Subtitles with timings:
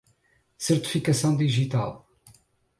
[0.57, 2.03] Certificação digital